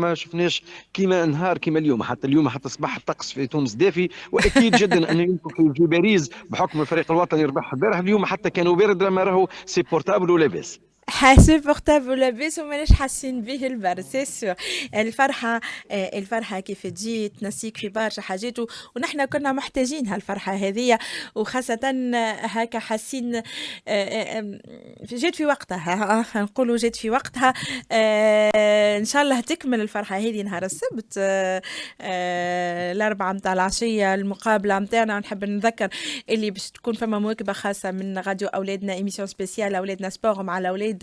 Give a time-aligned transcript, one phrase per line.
[0.00, 0.62] ما شفناش
[0.94, 2.02] كيما نهار كيما اليوم.
[2.02, 4.08] حتى اليوم حتى صباح الطقس في تونس دافي.
[4.32, 7.98] وأكيد جدا أنه يمكن في باريس بحكم الفريق الوطني ربح البارح.
[7.98, 13.66] اليوم حتى كانوا بارد ما راهو c'est supportable ولاباس c'est supportable ولاباس وماناش حاسين به
[13.66, 14.54] البرد c'est sûr
[14.94, 15.60] الفرحة
[15.92, 18.56] الفرحة كيف تجي تنسيك في برشا حاجات
[18.96, 20.98] ونحن كنا محتاجين هالفرحة هذه
[21.34, 22.10] وخاصة
[22.40, 23.42] هكا حاسين
[25.02, 27.54] جات في وقتها نقولوا جات في وقتها
[28.98, 31.18] إن شاء الله تكمل الفرحة هذه نهار السبت
[32.00, 35.18] الاربعه متاع العشية المقابلة متاعنا.
[35.18, 35.88] نحب نذكر
[36.28, 40.99] اللي باش تكون فما مواكبة خاصة من راديو أولادنا émission spéciale أولادنا sport مع الأولاد.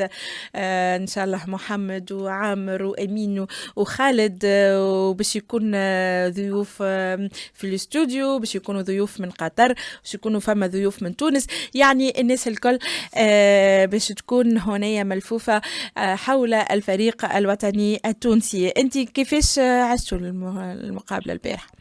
[0.55, 7.67] آه إن شاء الله محمد وعامر وأمين وخالد آه وباش يكون آه ضيوف آه في
[7.67, 9.73] الاستوديو باش يكونوا ضيوف من قطر
[10.03, 11.47] باش يكونوا فما ضيوف من تونس.
[11.73, 12.79] يعني الناس الكل
[13.15, 15.61] آه باش تكون هنايا ملفوفة
[15.97, 18.67] آه حول الفريق الوطني التونسي.
[18.69, 21.76] انت كيفاش عشتوا المقابلة البارحة؟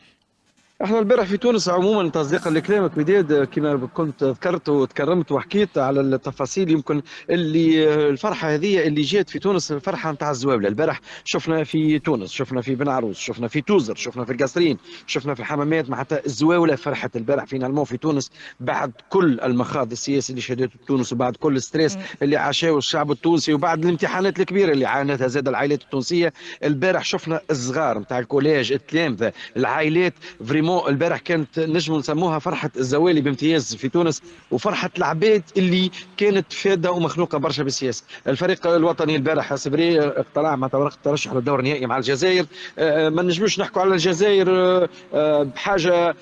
[0.85, 6.71] إحنا البارح في تونس عموما تصديقا لكلامك بديد كما كنت ذكرت وتكرمت وحكيت على التفاصيل
[6.71, 12.31] يمكن اللي الفرحة هذه اللي جات في تونس الفرحه نتاع الزواوله البارح شفنا في تونس
[12.31, 16.21] شفنا في بن عروس شفنا في توزر شفنا في القصرين شفنا في الحمامات مع حتى
[16.27, 21.57] الزواوله فرحت البارح finalement في تونس بعد كل المخاض السياسي اللي شهدته تونس وبعد كل
[21.57, 26.33] ال stress اللي عاشاه الشعب التونسي وبعد الامتحانات الكبيرة اللي عانتها زاد العائلات التونسية.
[26.65, 30.15] البارح شفنا الصغار نتاع ال collège التلامذة العائلات
[30.47, 36.53] vraiment vraiment البارح كانت نجم نسموها فرحة الزوالي بامتياز في تونس وفرحة العباد اللي كانت
[36.53, 41.87] فاده ومخنوقه برشا بالسياسة الفريق الوطني البارح c'est vrai اقتلع مع ورقة الترشح للدور النهائي
[41.87, 42.47] مع الجزائر.
[42.79, 44.49] ما نجموش نحكوا على الجزائر
[45.43, 46.15] بحاجه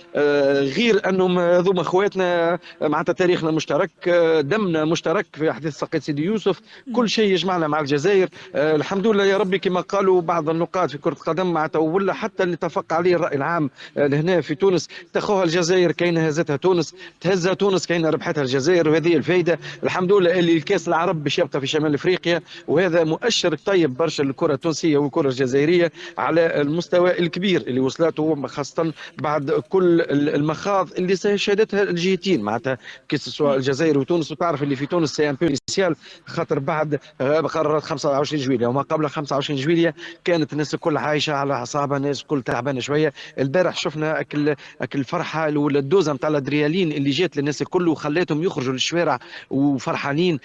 [0.77, 4.09] غير أنهم هذوما اخواتنا معناتها تاريخنا مشترك
[4.41, 6.61] دمنا مشترك في احداث سقيط سيدي يوسف.
[6.92, 8.28] كل شيء يجمعنا مع الجزائر.
[8.55, 12.55] الحمد لله يا ربي كما قالوا بعض النقاد في كرة القدم معناتها ولا حتى اللي
[12.55, 18.06] اتفق عليه الرأي العام لهنا في تونس تخوها الجزائر كاين هزتها تونس تهزها تونس كاين
[18.06, 23.05] ربحتها الجزائر وهذه الفائده الحمد لله اللي الكاس العرب باش يبقى في شمال إفريقيا وهذا
[23.05, 30.00] مؤشر طيب برشا للكرة التونسية والكرة الجزائرية على المستوى الكبير اللي وصلته خاصة بعد كل
[30.11, 32.43] المخاض اللي شهدتها الجهتين.
[32.43, 32.78] معناتها
[33.15, 35.97] سواء الجزائر وتونس وتعرف اللي في تونس c'est essentiel
[36.27, 39.94] خاطر بعد قرارات 25 جويليا وما قبل 25 جويليا
[40.25, 43.12] كانت الناس الكل عايشة على أعصابها الناس الكل تعبانة شوية.
[43.39, 48.43] البارح شفنا أكل أكل الفرحه ولا ال dose نتاع الأدرينالين اللي جات للناس الكل وخلاتهم
[48.43, 49.19] يخرجوا للشوارع
[49.51, 50.39] وفرحانين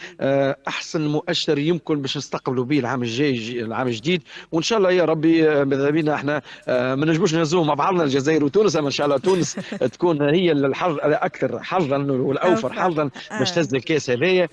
[0.67, 4.21] أحسن مؤشر يمكن باش نستقبلوا به العام الجاي العام الجديد.
[4.51, 8.75] وإن شاء الله يا ربي ماذا بينا إحنا ما نجموش نهزوهم مع بعضنا الجزائر وتونس.
[8.75, 9.55] أما إن شاء الله تونس
[9.93, 13.09] تكون هي الحظ الأكثر حظا والأوفر حظا
[13.39, 14.49] باش تهز الكاس هذايا.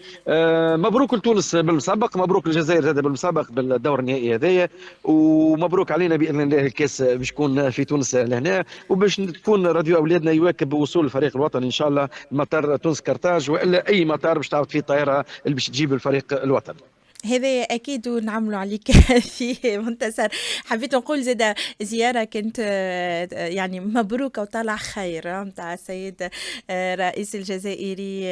[0.77, 4.69] مبروك لتونس بالمسابق مبروك للجزائر زاد بالمسابق بالدور النهائي هذايا.
[5.05, 8.65] ومبروك علينا بإذن الله الكاس باش يكون في تونس لهنا.
[8.89, 13.89] وباش تكون راديو أولادنا يواكب وصول الفريق الوطني إن شاء الله مطار تونس كرتاج وإلا
[13.89, 16.81] أي مطار باش تعرض فيه الطائره اللي باش تجيب الفريق الوطني.
[17.27, 18.91] هذا أكيد ونعملوا عليك
[19.37, 20.29] في منتصر.
[20.65, 22.59] حبيت نقول زاد زيارة كنت
[23.33, 26.29] يعني مبروكه وطلع خير نتاع السيد
[26.71, 28.27] رئيس الجزائري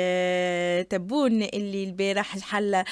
[0.85, 2.85] تبون اللي البارح حل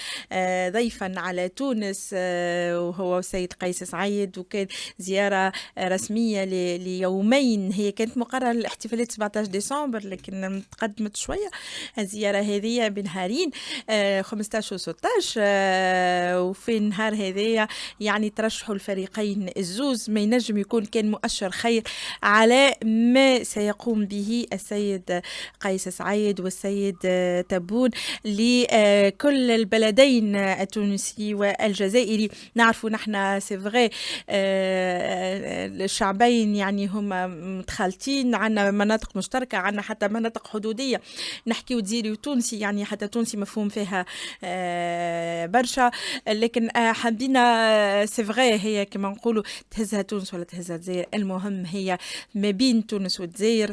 [0.73, 4.67] ضيفا على تونس وهو السيد قيس سعيد وكان
[4.99, 6.45] زيارة رسمية
[6.77, 7.73] ليومين.
[7.73, 11.51] هي كانت مقررة للاحتفالات 17 ديسمبر لكن تقدمت شوية.
[11.99, 13.51] الزيارة هذه بنهارين
[14.23, 15.41] 15 و 16
[16.35, 17.69] وفي النهار هذايا
[18.01, 19.51] يعني ترشحوا الفريقين.
[19.57, 21.83] الزوز ما ينجم يكون كان مؤشر خير
[22.23, 25.23] على ما سيقوم به السيد
[25.61, 26.97] قيس سعيد والسيد
[27.49, 27.91] تبون
[28.25, 32.29] لكل البلدين التونسي والجزائري.
[32.55, 33.91] نعرفوا نحن سي فغي
[35.85, 41.01] الشعبين يعني هما متخالطين عندنا مناطق مشتركة عندنا حتى مناطق حدودية.
[41.47, 44.07] نحكيو جزيري وتونسي يعني حتى تونسي مفهوم فيها
[45.47, 45.82] برشا.
[46.29, 51.07] لكن حبينا c'est vrai هي كما نقولوا تهزها تونس ولا تهزها الجزائر.
[51.15, 51.99] المهم هي
[52.35, 53.73] ما بين تونس والجزائر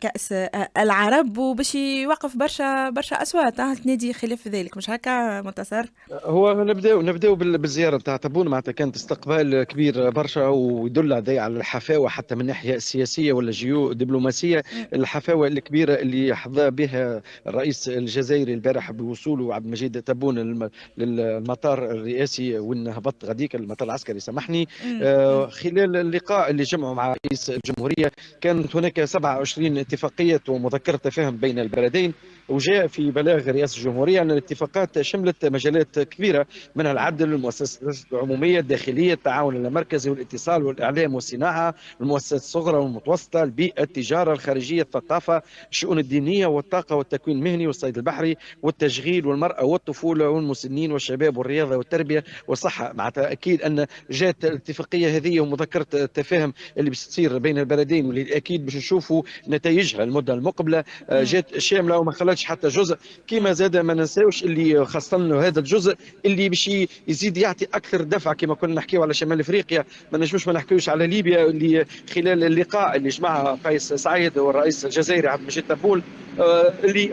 [0.00, 0.32] كاس
[0.78, 3.56] العرب وباش يوقف برشا برشا أصوات.
[3.56, 4.76] تنادي خلاف ذلك.
[4.76, 11.12] مش هكا منتصر هو نبداو نبداو بالزيارة نتاع تبون معناتها كانت استقبال كبير برشا ويدل
[11.12, 17.88] على الحفاوة حتى من الناحيه السياسيه ولا جيو دبلوماسيه الحفاوة الكبيرة اللي حظى بها الرئيس
[17.88, 24.20] الجزائري البارح بوصوله عبد المجيد تبون للمطار الرئاسي وين هبطت غاديك المطار العسكري.
[24.20, 24.68] سامحني.
[25.02, 31.58] آه، خلال اللقاء اللي جمعوا مع رئيس الجمهورية كانت هناك 27 اتفاقية ومذكرة تفاهم بين
[31.58, 32.12] البلدين
[32.48, 36.46] وجاء في بلاغ رئاسة الجمهورية أن الاتفاقات شملت مجالات كبيرة
[36.76, 44.32] منها العدل المؤسسات العمومية الداخلية التعاون المركزي والاتصال والإعلام والصناعة المؤسسات الصغرى والمتوسطة البيئة التجارة
[44.32, 50.28] الخارجية الثقافة الشؤون الدينية والطاقة والتكوين المهني والصيد البحري والتشغيل والمرأة والطفولة
[50.64, 52.92] والمسنين والشباب والرياضة والتربية والصحة.
[52.92, 58.64] مع تأكيد أن جات الاتفاقية هذه ومذكرة التفاهم اللي باش تصير بين البلدين واللي أكيد
[58.64, 62.96] باش نشوفوا نتائجها المدة المقبلة آه، جات شاملة وما خلتش حتى جزء.
[63.26, 65.96] كما زاد ما ننساوش اللي خاصة هذا الجزء
[66.26, 66.70] اللي باش
[67.08, 69.84] يزيد يعطي أكثر دفع كما كنا نحكيو على شمال إفريقيا.
[70.12, 75.28] ما نجموش ما نحكيوش على ليبيا اللي خلال اللقاء اللي جمعها قيس سعيد والرئيس الجزائري
[75.28, 76.02] عبد المجيد تبول
[76.38, 77.10] آه، اللي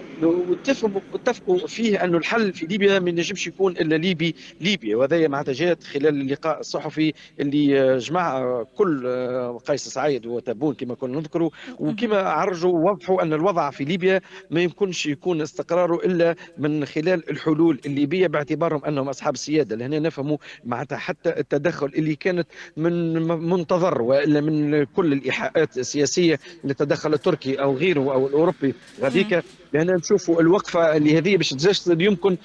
[0.52, 4.96] اتفقوا اتفقوا فيه انه الحل في ليبيا ما ينجمش يكون إلا ليبي ليبيا.
[4.96, 11.20] وهذا معناتها جات خلال اللقاء الصحفي اللي جمع كل آه، قيس سعيد وتبون كما كنا
[11.20, 11.50] نذكروا
[11.80, 17.80] وكما عرجوا وضحوا أن الوضع في ليبيا ما يمكنش يكون استقراره إلا من خلال الحلول
[17.86, 19.76] الليبية باعتبارهم أنهم أصحاب السيادة.
[19.76, 22.48] لهنا نفهموا معناتها حتى التدخل اللي كانت
[22.78, 23.14] من
[23.50, 28.74] منتظر وإلا من كل الإيحاءات السياسية اللي تدخل التركي أو غيره أو الأوروبي.
[29.02, 29.44] غاديك
[29.74, 32.38] لأن نشوفوا الوقفة اللي هذه باش تجسد يمكن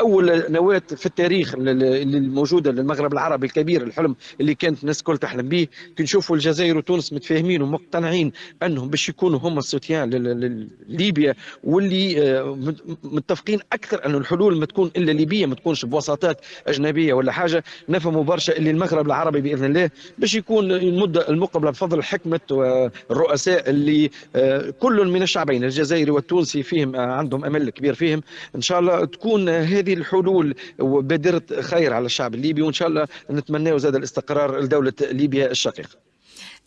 [0.00, 0.17] أول
[0.50, 5.66] نواة في التاريخ الموجوده للمغرب العربي الكبير الحلم اللي كانت الناس الكل تحلم به
[5.96, 8.32] كي نشوفوا الجزائر وتونس متفاهمين ومقتنعين
[8.62, 11.34] أنهم باش يكونوا هم السوتيان لليبيا
[11.64, 12.58] واللي آه،
[13.04, 17.64] متفقين أكثر انه الحلول ما تكون إلا ليبية ما تكونش بوساطات أجنبية ولا حاجة.
[17.88, 24.10] نفهموا برشا اللي المغرب العربي بإذن الله باش يكون المدة المقبلة بفضل حكمة والرؤساء اللي
[24.36, 28.22] آه، كل من الشعبين الجزائري والتونسي فيهم آه، عندهم أمل كبير فيهم.
[28.56, 33.78] إن شاء الله تكون هذه الحلول بادره خير على الشعب الليبي وإن شاء الله نتمنى
[33.78, 36.07] زاد الاستقرار لدولة ليبيا الشقيقة.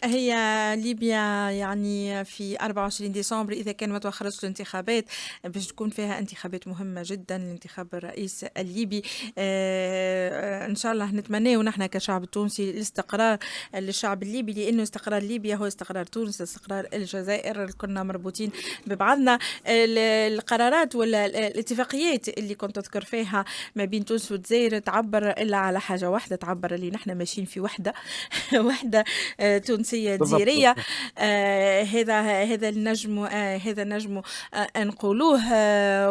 [0.04, 0.34] هي
[0.76, 5.06] ليبيا يعني في 24 ديسمبر إذا كان ما توخرجش الانتخابات
[5.44, 9.04] باش تكون فيها انتخابات مهمة جدا لانتخاب الرئيس الليبي.
[9.38, 13.38] آه إن شاء الله نتمناه نحن كشعب تونسي الاستقرار
[13.76, 17.72] للشعب الليبي لأنه استقرار ليبيا هو استقرار تونس استقرار الجزائر.
[17.72, 18.52] كنا مربوطين
[18.88, 19.40] ببعضنا.
[19.68, 23.46] القرارات ولا الاتفاقيات اللي كنت تذكر فيها
[23.76, 27.94] ما بين تونس والجزائر تعبر إلا على حاجة واحدة تعبر اللي نحن ماشيين في وحدة.
[28.68, 29.04] وحدة
[29.40, 30.76] آه تونس التونسيه الجزائرية
[31.18, 34.22] آه هذا هذا النجم آه هذا النجم
[34.54, 35.42] آه نقولوه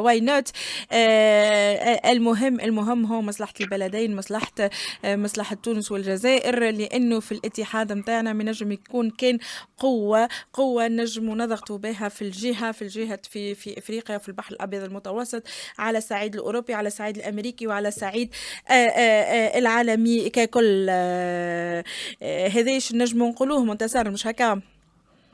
[0.01, 0.49] why not
[0.93, 4.53] آه المهم المهم هو مصلحة البلدين مصلحة
[5.05, 9.39] آه مصلحة تونس والجزائر لأنه في الاتحاد نتاعنا من نجم يكون كان
[9.79, 14.83] قوة قوة نجم نضغطوا بها في الجهة في الجهة في في أفريقيا في البحر الأبيض
[14.83, 15.43] المتوسط
[15.79, 18.35] على الصعيد الأوروبي على الصعيد الأمريكي وعلى الصعيد
[18.69, 20.91] آه، آه، العالمي ككل.
[22.23, 24.61] هذا نجم نقولوه؟ منتصر مش هكا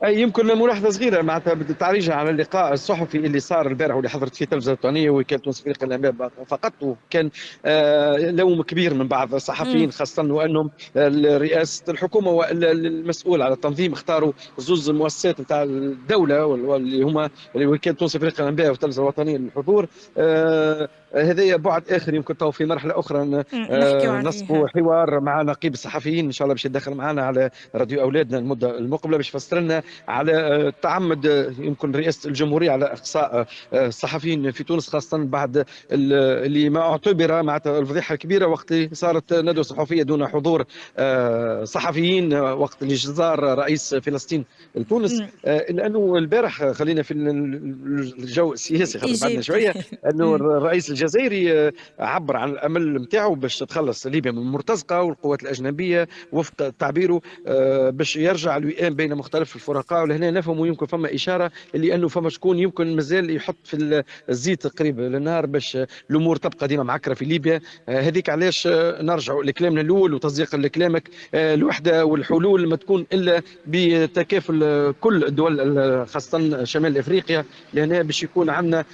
[0.04, 1.22] يمكن ملاحظة صغيرة.
[1.22, 5.60] معناتها بالتعريج على اللقاء الصحفي اللي صار البارح واللي حضرت فيه التلفزه الوطنية وكاله تونس
[5.60, 7.30] افريقيا الأنباء فقط وكان
[7.66, 13.92] آه لوم كبير من بعض الصحفيين خاصة وأنهم رئاسه الحكومة والمسؤول على التنظيم.
[13.92, 19.86] اختاروا زوز المؤسسات نتاع الدولة واللي هما وكاله تونس افريقيا الانباء والتلفزة الوطنية للحضور.
[21.16, 26.24] آه هذا بعد آخر يمكن تو في مرحلة أخرى آه نصبوا حوار مع نقيب الصحفيين
[26.24, 30.32] إن شاء الله باش يدخل معنا على راديو أولادنا المدة المقبلة باش يفسر لنا على
[30.36, 36.81] آه، تعمد آه، يمكن رئاسة الجمهورية على إقصاء الصحفيين في تونس خاصة بعد اللي ما
[36.81, 40.64] اعتبر معناتها الفضيحة الكبيرة وقت صارت ندوة صحفية دون حضور
[41.64, 45.22] صحفيين وقت اللي زار رئيس فلسطين لتونس.
[45.44, 49.74] لأنه البارح خلينا في الجو السياسي بعدنا شوية
[50.10, 56.69] إنه الرئيس الجزائري عبر عن الأمل نتاعو باش تخلص ليبيا من المرتزقة والقوات الأجنبية وفق
[56.79, 57.20] تعبيره
[57.91, 60.03] باش يرجع الوئام بين مختلف الفرقاء.
[60.03, 65.01] ولهنا نفهموا يمكن فما إشارة اللي أنه فما شكون يمكن مازال يحط في الزيت قريب
[65.01, 65.79] للنار باش
[66.10, 67.60] الأمور تبقى ديما معكرة في ليبيا.
[67.89, 68.69] هذيك علاش
[69.01, 71.10] نرجعوا لكلامنا الأول وتصديقا لكلامك.
[71.34, 77.44] الوحدة والحلول ما تكون إلا بتكافل كل الدول خاصة شمال أفريقيا.
[77.75, 78.84] لهنا باش يكون عندنا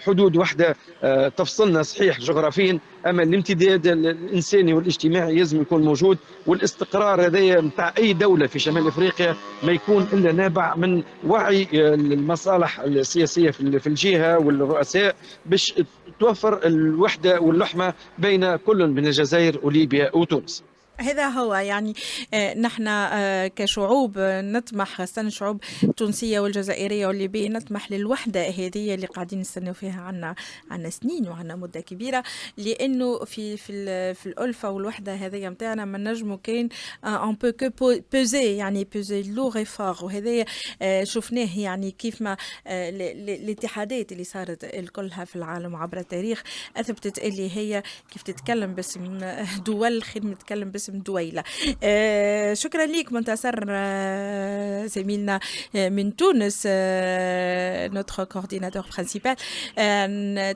[0.00, 0.76] حدود وحدة
[1.36, 2.78] تفصلنا صحيح جغرافيا.
[3.06, 9.36] أما الامتداد الإنساني والاجتماعي لازم يكون موجود والاستقرار هذايا نتاع أي دولة في شمال أفريقيا
[9.62, 15.16] ما يكون إلا نابع من وعي المصالح السياسية في الجهة والرؤساء
[15.46, 15.74] باش
[16.20, 20.64] توفر الوحدة واللحمة بين كل من الجزائر وليبيا وتونس.
[21.00, 21.94] هذا هو يعني
[22.34, 29.06] آه، نحن آه، كشعوب آه، نطمح خاصة الشعوب التونسية والجزائرية والليبية نطمح للوحدة هذه اللي
[29.06, 30.34] قاعدين نستناو فيها عنا
[30.70, 32.22] عنا سنين وعنا مدة كبيرة.
[32.56, 36.68] لأنه في في في الألفة والوحدة هذه نتاعنا ما نجمو كاين
[37.04, 40.44] اون بو كو بوزي يعني بوزي لوغ فاغ وهذا
[41.04, 46.42] شفناه يعني كيف ما الاتحادات اللي صارت الكلها في العالم عبر التاريخ
[46.76, 49.18] أثبتت اللي هي كيف تتكلم باسم
[49.66, 51.44] دول خدمة تتكلم باسم اسم دويلة.
[51.82, 55.40] آه شكرا لك منتصر آه زميلنا
[55.76, 56.66] آه، من تونس
[57.94, 59.36] notre coordinateur principal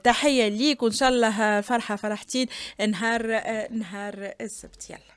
[0.04, 2.46] تحية ليك وإن شاء الله فرحة فرحتين
[2.88, 4.90] نهار آه، نهار السبت.
[4.90, 5.13] يلا.